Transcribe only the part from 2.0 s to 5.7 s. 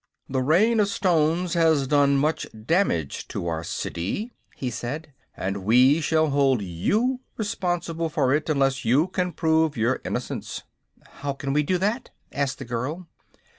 much damage to our city," he said; "and